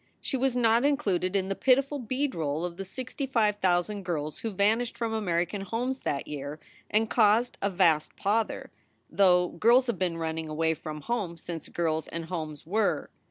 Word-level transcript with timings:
She 0.19 0.35
was 0.35 0.57
not 0.57 0.83
included 0.83 1.35
in 1.35 1.47
the 1.47 1.53
pitiful 1.55 1.99
beadroll 1.99 2.65
of 2.65 2.77
the 2.77 2.85
sixty 2.85 3.27
five 3.27 3.57
thousand 3.57 4.01
girls 4.01 4.39
who 4.39 4.49
vanished 4.49 4.97
from 4.97 5.13
American 5.13 5.61
homes 5.61 5.99
that 5.99 6.27
year 6.27 6.59
and 6.89 7.07
caused 7.07 7.55
a 7.61 7.69
vast 7.69 8.15
pother, 8.15 8.71
though 9.11 9.49
girls 9.49 9.85
have 9.85 9.99
been 9.99 10.17
running 10.17 10.49
away 10.49 10.73
from 10.73 11.01
home 11.01 11.37
since 11.37 11.69
girls 11.69 12.07
and 12.07 12.25
homes 12.25 12.65
were. 12.65 13.11